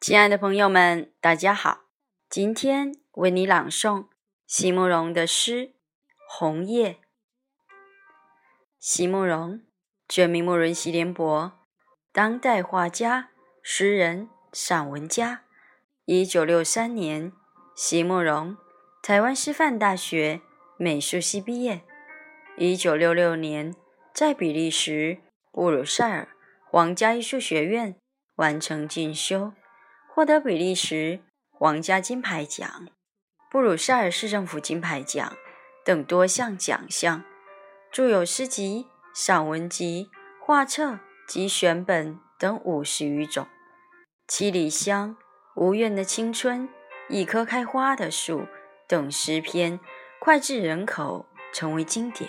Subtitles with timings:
[0.00, 1.80] 亲爱的朋友们，大家好！
[2.30, 4.06] 今天为你朗诵
[4.46, 5.66] 席慕容的诗
[6.30, 6.92] 《红叶》。
[8.78, 9.60] 席慕容，
[10.08, 11.52] 全名慕容席联博，
[12.10, 13.30] 当代画家、
[13.62, 15.42] 诗人、散文家。
[16.06, 17.32] 一九六三年，
[17.74, 18.56] 席慕容
[19.02, 20.40] 台湾师范大学
[20.78, 21.82] 美术系毕业。
[22.60, 23.72] 一九六六年，
[24.12, 25.18] 在比利时
[25.52, 26.26] 布鲁塞尔
[26.68, 27.94] 皇家艺术学院
[28.34, 29.52] 完成进修。
[30.12, 31.20] 获得比利时
[31.52, 32.88] 皇家金牌奖、
[33.48, 35.36] 布鲁塞尔市政府金牌奖
[35.84, 37.22] 等多项奖项，
[37.92, 40.10] 著有诗集、散文集、
[40.44, 40.98] 画册
[41.28, 43.44] 及选本等五十余种。
[44.26, 45.10] 《七里香》
[45.54, 46.62] 《无怨的青春》
[47.08, 48.40] 《一棵开花的树》
[48.88, 49.78] 等诗篇
[50.20, 52.28] 脍炙人口，成为经典。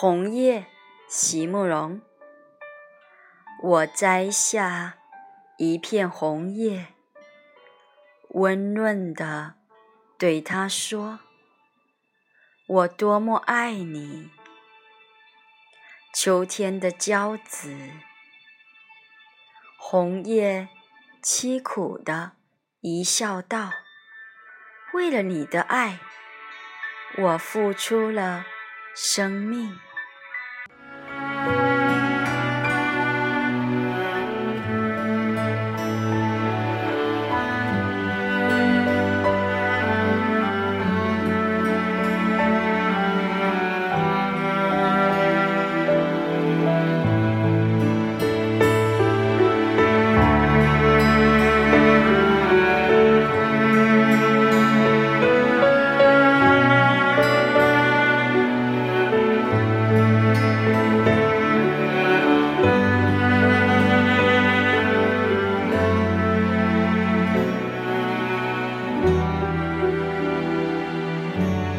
[0.00, 0.64] 红叶，
[1.08, 2.00] 席慕容。
[3.60, 4.96] 我摘下
[5.56, 6.94] 一片红叶，
[8.28, 9.56] 温润地
[10.16, 11.18] 对他说
[12.68, 14.30] ：“我多么爱你。”
[16.14, 17.76] 秋天的骄子，
[19.80, 20.68] 红叶
[21.20, 22.36] 凄苦地
[22.78, 23.72] 一笑道
[24.94, 25.98] ：“为了你的爱，
[27.16, 28.46] 我付出了
[28.94, 29.76] 生命。”